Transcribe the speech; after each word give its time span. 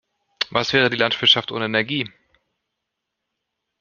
Was 0.49 0.73
wäre 0.73 0.89
die 0.89 0.97
Landwirtschaft 0.97 1.51
ohne 1.51 1.65
Energie? 1.65 2.11